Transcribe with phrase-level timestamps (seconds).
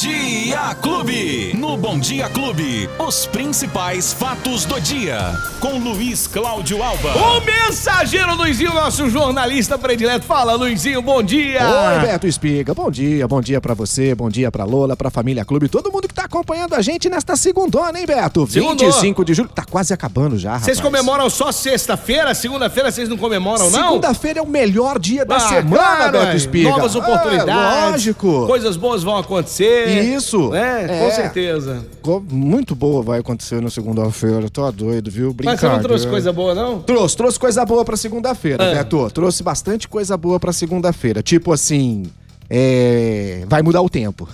[0.00, 1.54] Dia Clube.
[1.58, 5.18] No Bom Dia Clube, os principais fatos do dia.
[5.58, 7.10] Com Luiz Cláudio Alba.
[7.16, 10.24] O mensageiro Luizinho, nosso jornalista predileto.
[10.24, 11.62] Fala, Luizinho, bom dia.
[11.68, 12.72] Oi, Beto Espiga.
[12.74, 16.06] Bom dia, bom dia pra você, bom dia pra Lola, pra família Clube, todo mundo
[16.06, 18.46] que tá acompanhando a gente nesta segundona, hein, Beto?
[18.48, 18.86] Segundou.
[18.92, 19.48] 25 de julho.
[19.52, 20.66] Tá quase acabando já, rapaz.
[20.66, 22.32] Vocês comemoram só sexta-feira?
[22.36, 23.82] Segunda-feira vocês não comemoram, não?
[23.88, 26.36] Segunda-feira é o melhor dia da Ah, semana, claro, Beto.
[26.36, 26.68] Espiga.
[26.70, 27.90] Novas É, oportunidades.
[27.90, 28.46] lógico.
[28.46, 29.87] Coisas boas vão acontecer.
[29.88, 30.54] Isso.
[30.54, 30.98] É, É.
[31.04, 31.84] com certeza.
[32.30, 34.48] Muito boa vai acontecer na segunda-feira.
[34.50, 35.28] Tô doido, viu?
[35.28, 35.58] Mas Brincadeira.
[35.68, 36.80] você não trouxe coisa boa, não?
[36.80, 38.74] Trouxe, trouxe coisa boa pra segunda-feira, Ah.
[38.74, 39.10] Beto.
[39.10, 41.22] Trouxe bastante coisa boa pra segunda-feira.
[41.22, 42.04] Tipo assim.
[42.50, 43.44] É...
[43.46, 44.28] Vai mudar o tempo.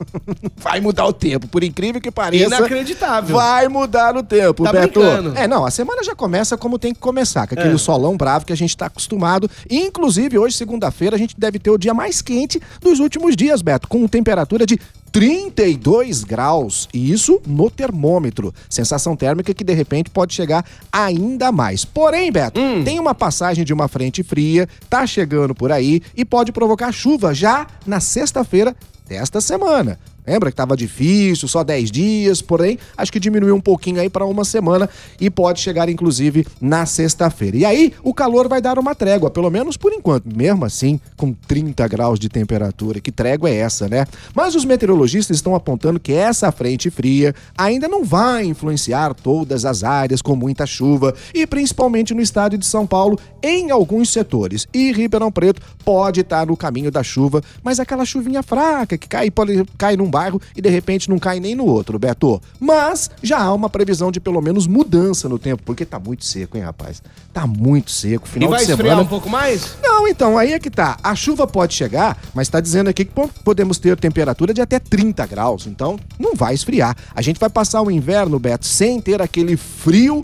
[0.56, 1.48] vai mudar o tempo.
[1.48, 2.56] Por incrível que pareça.
[2.56, 3.34] Inacreditável.
[3.36, 5.00] Vai mudar o tempo, Tá Beto.
[5.00, 5.32] brincando.
[5.36, 7.78] É, não, a semana já começa como tem que começar, com aquele É.
[7.78, 9.50] solão bravo que a gente tá acostumado.
[9.70, 13.88] Inclusive, hoje, segunda-feira, a gente deve ter o dia mais quente dos últimos dias, Beto,
[13.88, 14.78] com temperatura de
[15.14, 16.88] 32 graus.
[16.92, 18.52] E isso no termômetro.
[18.68, 21.84] Sensação térmica que de repente pode chegar ainda mais.
[21.84, 22.82] Porém, Beto, Hum.
[22.82, 27.32] tem uma passagem de uma frente fria, tá chegando por aí e pode provocar chuva
[27.32, 28.74] já na sexta-feira
[29.08, 30.00] desta semana.
[30.26, 34.24] Lembra que tava difícil, só 10 dias, porém, acho que diminuiu um pouquinho aí para
[34.24, 34.88] uma semana
[35.20, 37.56] e pode chegar inclusive na sexta-feira.
[37.56, 41.32] E aí, o calor vai dar uma trégua, pelo menos por enquanto, mesmo assim, com
[41.32, 43.00] 30 graus de temperatura.
[43.00, 44.06] Que trégua é essa, né?
[44.34, 49.84] Mas os meteorologistas estão apontando que essa frente fria ainda não vai influenciar todas as
[49.84, 54.66] áreas com muita chuva e principalmente no estado de São Paulo em alguns setores.
[54.72, 59.30] E Ribeirão Preto pode estar no caminho da chuva, mas aquela chuvinha fraca que cai,
[59.30, 62.40] pode, cai num bairro e de repente não cai nem no outro, Beto.
[62.60, 66.56] Mas já há uma previsão de pelo menos mudança no tempo, porque tá muito seco,
[66.56, 67.02] hein, rapaz?
[67.32, 68.26] Tá muito seco.
[68.26, 69.02] E Final vai de esfriar semana.
[69.02, 69.76] um pouco mais?
[69.82, 70.96] Não, então, aí é que tá.
[71.02, 74.78] A chuva pode chegar, mas tá dizendo aqui que po- podemos ter temperatura de até
[74.78, 75.66] 30 graus.
[75.66, 76.96] Então, não vai esfriar.
[77.14, 80.22] A gente vai passar o inverno, Beto, sem ter aquele frio.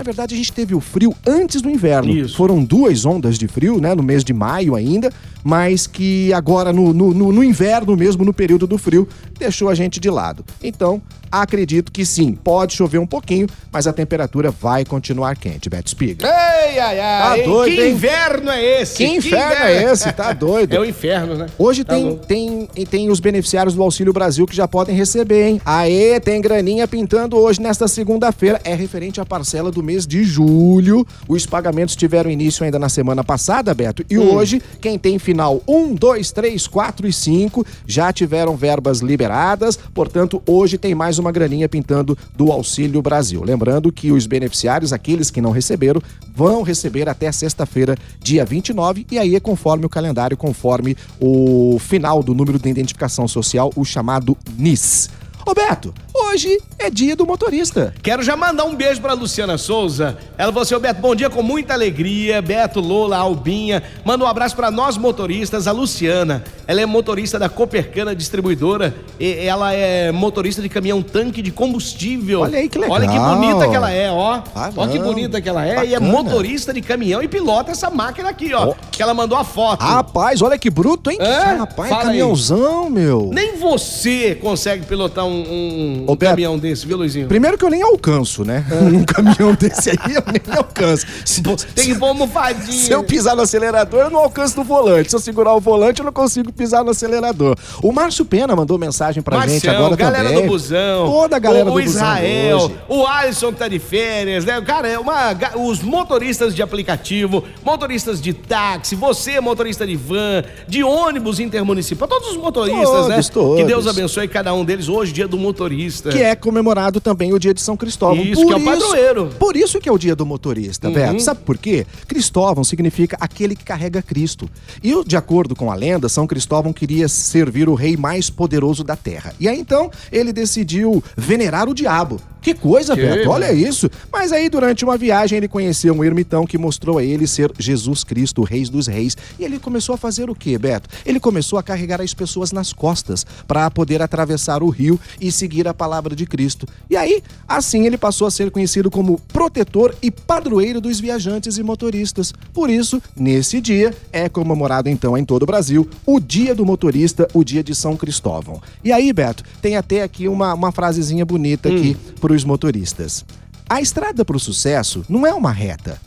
[0.00, 2.10] Na verdade, a gente teve o frio antes do inverno.
[2.10, 2.34] Isso.
[2.34, 3.94] Foram duas ondas de frio, né?
[3.94, 5.12] No mês de maio ainda,
[5.44, 9.06] mas que agora no, no, no- no inverno mesmo, no período do frio,
[9.38, 10.42] deixou a gente de lado.
[10.62, 15.88] Então, acredito que sim, pode chover um pouquinho, mas a temperatura vai continuar quente, Beto
[15.88, 16.26] Espiga.
[16.26, 17.20] Ei, ai, ai.
[17.30, 17.44] Tá hein?
[17.44, 17.90] doido, que hein?
[17.92, 18.96] inverno é esse?
[18.96, 20.12] Que inferno é esse?
[20.12, 20.70] Tá doido.
[20.80, 21.46] É o inferno, né?
[21.58, 22.16] Hoje Tá tem, bom.
[22.16, 25.60] tem, tem os beneficiários do Auxílio Brasil que já podem receber, hein?
[25.64, 28.60] Aê, tem graninha pintando hoje nesta segunda-feira.
[28.64, 31.06] É referente à parcela do mês de julho.
[31.28, 34.04] Os pagamentos tiveram início ainda na semana passada, Beto.
[34.08, 34.34] E Hum.
[34.34, 39.76] hoje, quem tem final 1, 2, 3, 4 e 5 já tiveram verbas liberadas.
[39.94, 43.42] Portanto, hoje tem mais uma graninha pintando do Auxílio Brasil.
[43.44, 46.02] Lembrando que os beneficiários, aqueles que não receberam,
[46.34, 52.22] vão receber até sexta-feira, dia 29, e aí é conforme o calendário, conforme o final
[52.22, 55.10] do número de identificação social, o chamado NIS.
[55.46, 55.94] Roberto,
[56.30, 57.92] hoje é dia do motorista.
[58.02, 60.16] Quero já mandar um beijo pra Luciana Souza.
[60.38, 62.40] Ela falou assim: "Ô, Beto, bom dia com muita alegria.
[62.40, 63.82] Beto, Lola, Albinha.
[64.04, 65.66] Manda um abraço pra nós motoristas.
[65.66, 68.94] A Luciana, ela é motorista da Copercana Distribuidora.
[69.18, 72.40] E ela é motorista de caminhão tanque de combustível.
[72.40, 72.96] Olha aí que legal.
[72.96, 74.40] Olha que bonita que ela é, ó.
[74.54, 75.84] Ah, ó que bonita que ela é.
[75.86, 76.12] E é Bacana.
[76.12, 78.68] motorista de caminhão e pilota essa máquina aqui, ó.
[78.68, 78.74] Ó.
[78.90, 79.80] Que ela mandou a foto.
[79.82, 81.18] Rapaz, olha que bruto, hein?
[81.20, 81.54] É?
[81.54, 82.06] Rapaz, Fala aí.
[82.06, 83.30] caminhãozão, meu.
[83.32, 87.26] Nem você consegue pilotar um, um- um caminhão desse, viu, Luizinho?
[87.28, 88.64] Primeiro que eu nem alcanço, né?
[88.90, 91.06] Num caminhão desse aí eu nem alcanço.
[91.74, 92.72] Tem que pôr almofadinha.
[92.84, 95.10] Se eu pisar no acelerador, eu não alcanço no volante.
[95.10, 97.56] Se eu segurar o volante, eu não consigo pisar no acelerador.
[97.82, 100.42] O Márcio Pena mandou mensagem pra gente Marcião, agora galera também.
[100.42, 101.06] do Busão.
[101.10, 102.74] Toda a galera o, do o Busão Israel, hoje.
[102.88, 104.60] o Alisson que tá de férias, né?
[104.60, 110.82] Cara, é uma, os motoristas de aplicativo, motoristas de táxi, você, motorista de van, de
[110.84, 113.20] ônibus intermunicipal, todos os motoristas, Todos, né?
[113.32, 113.56] todos.
[113.60, 116.09] Que Deus abençoe cada um deles hoje, dia do motorista.
[116.10, 118.22] Que é comemorado também o dia de São Cristóvão.
[118.22, 119.22] Isso, que é o padroeiro.
[119.24, 119.30] Uhum.
[119.30, 121.20] Por isso que é o dia do motorista, Beto.
[121.20, 121.86] Sabe por quê?
[122.06, 124.48] Cristóvão significa aquele que carrega Cristo.
[124.82, 128.96] E de acordo com a lenda, São Cristóvão queria servir o rei mais poderoso da
[128.96, 129.34] terra.
[129.38, 132.20] E aí então ele decidiu venerar o diabo.
[132.40, 133.90] Que coisa, Que, Beto, olha isso.
[134.10, 138.02] Mas aí, durante uma viagem, ele conheceu um ermitão que mostrou a ele ser Jesus
[138.04, 139.16] Cristo, o Rei dos Reis.
[139.38, 140.88] E ele começou a fazer o quê, Beto?
[141.04, 145.66] Ele começou a carregar as pessoas nas costas para poder atravessar o rio e seguir
[145.68, 146.66] a palavra de Cristo.
[146.88, 151.62] E aí, assim, ele passou a ser conhecido como protetor e padroeiro dos viajantes e
[151.62, 152.32] motoristas.
[152.52, 157.28] Por isso, nesse dia, é comemorado então em todo o Brasil o Dia do Motorista,
[157.34, 158.60] o Dia de São Cristóvão.
[158.84, 161.96] E aí, Beto, tem até aqui uma, uma frasezinha bonita aqui
[162.30, 163.24] para os motoristas.
[163.68, 166.00] A estrada para o sucesso não é uma reta.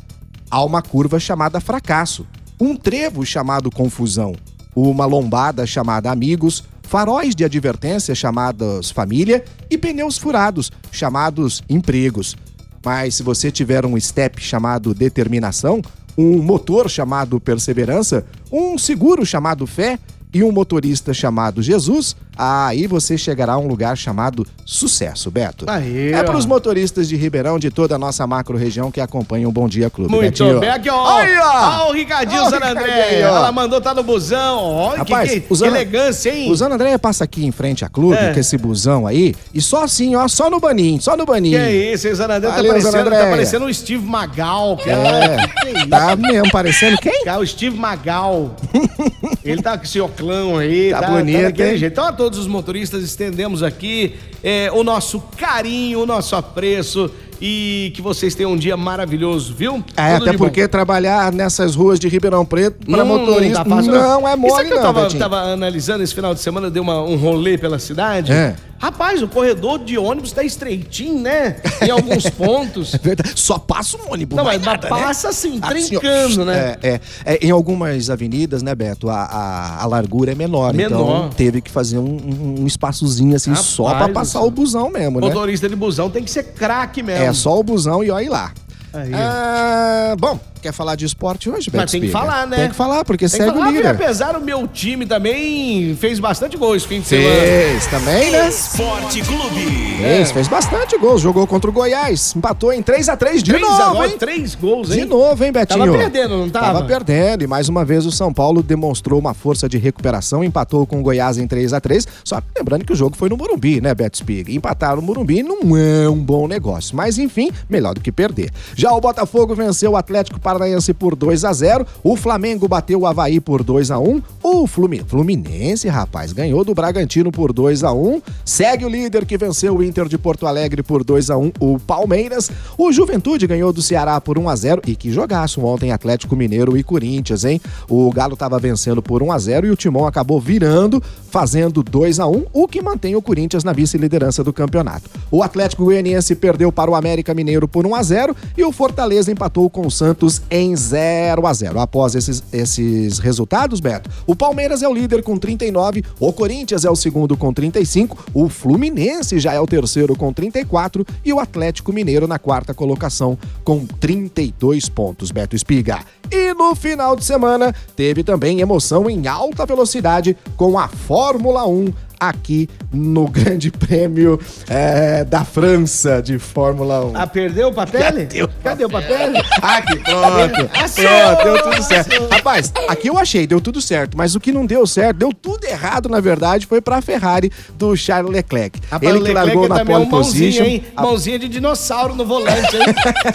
[0.49, 2.25] Há uma curva chamada fracasso,
[2.57, 4.33] um trevo chamado confusão,
[4.73, 12.37] uma lombada chamada amigos, faróis de advertência chamados família e pneus furados chamados empregos.
[12.85, 15.81] Mas se você tiver um step chamado determinação,
[16.17, 19.99] um motor chamado perseverança, um seguro chamado fé
[20.33, 25.65] e um motorista chamado Jesus, aí você chegará a um lugar chamado sucesso, Beto.
[25.69, 29.49] Aí, é para os motoristas de Ribeirão, de toda a nossa macro região que acompanham
[29.49, 30.09] o Bom Dia Clube.
[30.11, 30.59] Muito Betinho.
[30.59, 31.17] bem, aqui, ó.
[31.17, 31.83] Aí, ó.
[31.85, 33.19] Ó, o Ricardinho Ó, San André.
[33.19, 34.59] Ela mandou, tá no busão.
[34.63, 36.49] Olha Rapaz, que, que, usando- que elegância, hein?
[36.51, 38.33] O Zana Andréia passa aqui em frente à clube, É.
[38.33, 41.57] com esse busão aí, e só assim, ó, só no baninho, só no baninho.
[41.59, 42.39] Que é isso, hein, San André?
[42.49, 44.77] Tá parecendo, San tá parecendo o Steve Magal.
[44.77, 45.37] Que É,
[45.81, 47.23] que tá mesmo parecendo quem?
[47.25, 48.55] Cara, o Steve Magal.
[49.43, 50.91] Ele tá com esse oclão aí.
[50.91, 51.77] Tá Tá, bonito, daquele hein?
[51.77, 51.91] jeito.
[51.93, 57.09] Então, a todos os motoristas, estendemos aqui é, o nosso carinho, o nosso apreço
[57.41, 59.83] e que vocês tenham um dia maravilhoso, viu?
[59.97, 60.45] É, Tudo até bom.
[60.45, 64.67] porque trabalhar nessas ruas de Ribeirão Preto Não, motorista tá fácil, não é mole sabe
[64.67, 65.19] que eu não, tava, Betinho.
[65.19, 68.31] tava analisando esse final de semana, dei uma- um rolê pela cidade.
[68.31, 68.55] É.
[68.83, 71.55] Rapaz, o corredor de ônibus tá estreitinho, né?
[71.81, 72.93] Em alguns pontos.
[72.93, 74.89] É verdade, só passa um ônibus, Não, mas nada, né?
[74.89, 76.75] passa assim, Assim, ó, trincando, né?
[76.83, 81.27] É, é, é, em algumas avenidas, né, Beto, a, a, a largura é menor, Menor.
[81.27, 84.47] então teve que fazer um, um- espaçozinho assim só Rapaz passar do céu.
[84.47, 85.27] o busão mesmo, né?
[85.27, 87.23] Motorista de busão tem que ser craque mesmo.
[87.23, 88.51] É só o busão e olha lá.
[88.93, 89.11] Aí.
[89.13, 92.55] Ah, bom, quer falar de esporte hoje, Beto Mas tem que falar, né?
[92.57, 93.87] Tem que falar, porque Tem que segue falar, o líder.
[93.87, 97.35] apesar o meu time também fez bastante gols esse fim de semana.
[97.35, 98.47] Fez também, né?
[98.49, 99.97] Esporte Clube.
[99.97, 101.21] Fez, fez bastante gols.
[101.21, 102.33] Jogou contra o Goiás.
[102.35, 104.17] Empatou em 3x3 de Três novo, agora, hein?
[104.17, 104.99] três gols, hein?
[104.99, 105.85] De novo, hein, Betinho?
[105.85, 106.65] Tava perdendo, não tava?
[106.65, 107.43] Tava perdendo.
[107.43, 111.03] E mais uma vez o São Paulo demonstrou uma força de recuperação, empatou com o
[111.03, 114.17] Goiás em 3 a 3 Só lembrando que o jogo foi no Morumbi, né, Beto
[114.17, 114.55] Spig?
[114.55, 116.95] Empatar no Morumbi não é um bom negócio.
[116.95, 118.49] Mas enfim, melhor do que perder.
[118.75, 120.52] Já o Botafogo venceu o Atlético Paranaense
[120.97, 125.03] por 2 a 0 O Flamengo bateu o Havaí por 2 a 1 O Flumi-
[125.05, 129.83] Fluminense, rapaz, ganhou do Bragantino por 2 a 1 Segue o líder que venceu o
[129.83, 132.51] Inter de Porto Alegre por 2 a 1 o Palmeiras.
[132.77, 136.77] O Juventude ganhou do Ceará por 1 a 0 e que jogaço ontem Atlético Mineiro
[136.77, 137.59] e Corinthians, hein?
[137.89, 142.19] O Galo estava vencendo por 1 a 0 e o Timão acabou virando, fazendo 2
[142.19, 145.09] a 1, o que mantém o Corinthians na vice-liderança do campeonato.
[145.31, 149.31] O Atlético Goianiense perdeu para o América Mineiro por 1 a 0 e o Fortaleza
[149.31, 151.79] empatou com o Santos em 0 a 0.
[151.79, 156.89] Após esses, esses resultados, Beto, o Palmeiras é o líder com 39, o Corinthians é
[156.89, 161.93] o segundo com 35, o Fluminense já é o terceiro com 34 e o Atlético
[161.93, 165.99] Mineiro na quarta colocação com 32 pontos, Beto Espiga.
[166.31, 171.93] E no final de semana teve também emoção em alta velocidade com a Fórmula 1
[172.27, 177.11] aqui no Grande Prêmio é, da França de Fórmula 1.
[177.15, 178.01] Ah, perdeu o papel?
[178.01, 179.33] Cadê o Cadê o papel?
[179.61, 180.69] Aqui, pronto.
[180.73, 181.03] Achou!
[181.37, 182.27] Pronto, deu tudo certo.
[182.33, 184.17] Rapaz, aqui eu achei, deu tudo certo.
[184.17, 187.95] Mas o que não deu certo, deu tudo errado, na verdade, foi pra Ferrari do
[187.95, 188.79] Charles Leclerc.
[188.89, 190.63] Rapaz, Ele que Leclerc largou na é pole um mãozinha, position.
[190.65, 190.83] hein?
[190.95, 192.83] a- Mãozinha de dinossauro no volante, hein?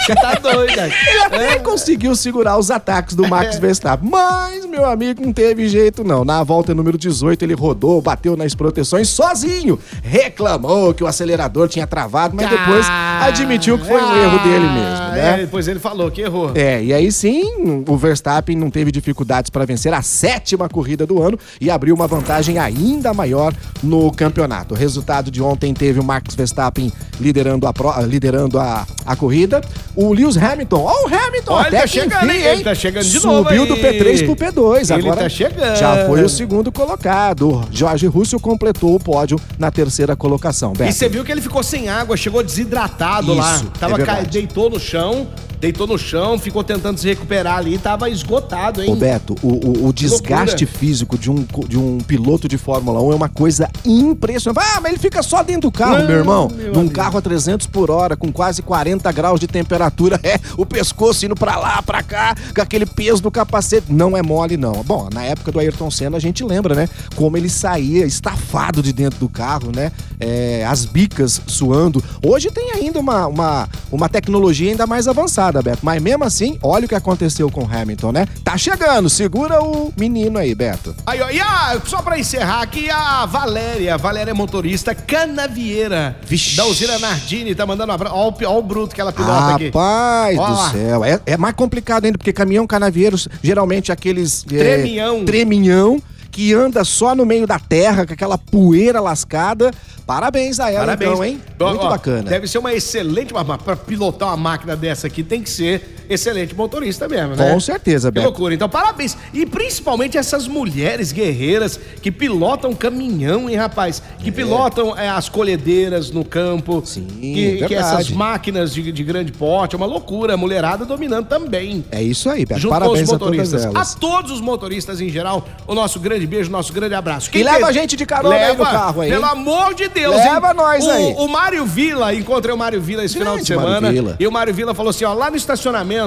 [0.00, 0.72] Você tá doido?
[0.78, 4.08] Ele até conseguiu segurar os ataques do Max Verstappen.
[4.10, 6.24] Mas, meu amigo, não teve jeito, não.
[6.24, 9.78] Na volta número 18, ele rodou, bateu nas proteções sozinho.
[10.02, 14.66] Reclamou que o acelerador tinha travado, mas depois Ah, admitiu que foi um erro dele
[14.68, 15.34] mesmo, ah, né?
[15.34, 16.52] é, depois ele falou que errou.
[16.54, 21.22] É, e aí sim, o Verstappen não teve dificuldades para vencer a sétima corrida do
[21.22, 24.74] ano e abriu uma vantagem ainda maior no campeonato.
[24.74, 29.60] O resultado de ontem teve o Max Verstappen liderando a, pro- liderando a, a corrida.
[29.96, 32.46] O Lewis Hamilton, ó o Hamilton, ele até tá chegando, enfim, hein?
[32.46, 33.66] Ele tá chegando de Subiu novo aí.
[33.66, 34.90] do P3 pro P2.
[34.94, 35.76] Ele Agora tá chegando.
[35.76, 37.64] Já foi o segundo colocado.
[37.72, 40.72] Jorge Russell completou o pódio na terceira colocação.
[40.74, 40.92] E Beto.
[40.92, 43.56] você viu que ele ficou sem água, chegou desidratado lá.
[43.56, 45.26] Isso, Tava é ca- deitou no chão,
[45.60, 48.90] deitou no chão, ficou tentando se recuperar ali, tava esgotado, hein?
[48.92, 49.48] Ô Beto, o,
[49.84, 53.68] o- o desgaste físico de um, de um piloto de Fórmula 1 é uma coisa
[53.84, 54.64] impressionante.
[54.74, 56.48] Ah, mas ele fica só dentro do carro, Não, meu irmão.
[56.54, 56.94] meu Num amigo.
[56.94, 61.34] carro a 300 por hora, com quase 40 graus de temperatura, é o pescoço indo
[61.34, 63.86] pra lá, pra cá, com aquele peso do capacete.
[63.92, 64.82] Não é mole, não.
[64.84, 66.88] Bom, na época do Ayrton Senna, a gente lembra, né?
[67.16, 69.90] Como ele saía estafado de dentro do carro, né?
[70.20, 72.02] É, as bicas suando.
[72.24, 75.78] Hoje tem ainda uma, uma, uma tecnologia ainda mais avançada, Beto.
[75.82, 78.26] Mas mesmo assim, olha o que aconteceu com o Hamilton, né?
[78.44, 80.94] Tá chegando, segura o menino aí, Beto.
[81.06, 83.94] Aí, ó, e a, só pra encerrar aqui, a Valéria.
[83.94, 86.16] A Valéria é motorista canavieira.
[86.26, 86.56] Vixe.
[86.56, 88.14] Da usina Nardini, tá mandando um abraço.
[88.14, 89.66] Ó, o, ó o bruto que ela pilota aqui.
[89.66, 90.70] Rapaz do lá.
[90.72, 91.04] céu.
[91.04, 94.44] É, é mais complicado ainda, porque caminhão canavieiro, geralmente aqueles.
[94.52, 95.24] é, Treminhão.
[95.24, 96.02] treminhão,
[96.38, 99.72] que anda só no meio da terra, com aquela poeira lascada.
[100.06, 101.10] Parabéns a ela, Parabéns.
[101.10, 101.42] então, hein?
[101.58, 102.30] Muito ó, bacana.
[102.30, 106.54] Deve ser uma excelente, mas pra pilotar uma máquina dessa aqui tem que ser excelente
[106.54, 107.52] motorista mesmo, né?
[107.52, 108.26] Com certeza, Que Beto.
[108.26, 108.54] loucura.
[108.54, 109.16] Então, parabéns.
[109.32, 114.02] E principalmente essas mulheres guerreiras que pilotam caminhão, hein, rapaz?
[114.18, 116.82] Que pilotam é, as colhedeiras no campo.
[116.84, 119.74] Sim, que, que essas máquinas de, de grande porte.
[119.74, 120.34] É uma loucura.
[120.34, 121.84] A mulherada dominando também.
[121.90, 122.60] É isso aí, Beto.
[122.60, 123.64] Junto Parabéns a todas motoristas.
[123.64, 123.96] elas.
[123.96, 127.30] A todos os motoristas em geral, o nosso grande beijo, nosso grande abraço.
[127.34, 130.48] E leva a gente de carona aí no carro aí, Pelo amor de Deus, Leva
[130.48, 130.54] hein?
[130.54, 131.14] nós o, aí.
[131.18, 133.88] O Mário Vila, encontrei o Mário Vila esse final de semana.
[134.18, 135.97] E o Mário Vila falou assim: ó, lá no estacionamento,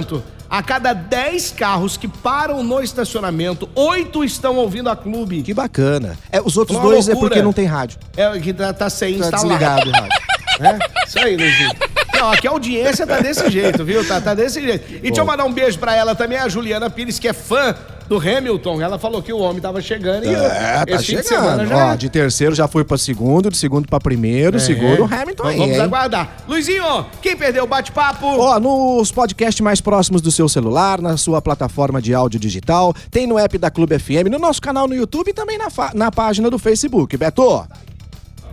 [0.50, 5.42] a cada 10 carros que param no estacionamento, oito estão ouvindo a clube.
[5.44, 6.18] Que bacana.
[6.32, 7.30] É, os outros Uma dois é loucura.
[7.30, 7.98] porque não tem rádio.
[8.18, 9.44] É que tá, tá sem Tá instalar.
[9.46, 10.22] desligado o rádio.
[10.60, 11.72] É, isso aí, Luizinho.
[12.14, 14.06] Não, aqui a audiência tá desse jeito, viu?
[14.08, 14.94] Tá, tá desse jeito.
[14.94, 17.74] E deixa eu mandar um beijo pra ela também, a Juliana Pires, que é fã
[18.12, 18.82] do Hamilton.
[18.82, 21.68] Ela falou que o homem tava chegando e É, tá fim de semana chegando.
[21.70, 21.78] já.
[21.78, 21.92] é.
[21.92, 25.58] Ó, de terceiro já foi pra segundo, de segundo pra primeiro, segundo o Hamilton aí,
[25.58, 25.82] vamos hein?
[25.82, 26.30] aguardar.
[26.48, 28.26] Luizinho, quem perdeu o bate-papo?
[28.26, 33.26] Ó, nos podcasts mais próximos do seu celular, na sua plataforma de áudio digital, tem
[33.26, 36.50] no app da Clube FM, no nosso canal no YouTube e também na, na página
[36.50, 37.16] do Facebook.
[37.16, 37.66] Beto,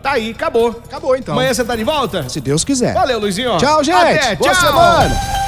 [0.00, 0.68] Tá aí, acabou.
[0.68, 1.34] acabou então.
[1.34, 2.28] Amanhã você tá de volta?
[2.28, 2.94] Se Deus quiser.
[2.94, 3.56] Valeu, Luizinho.
[3.58, 3.96] Tchau, gente.
[3.96, 4.64] Até, Boa tchau.
[4.66, 5.47] semana.